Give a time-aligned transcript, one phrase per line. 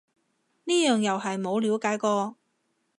[0.63, 2.35] 呢樣又係冇了解過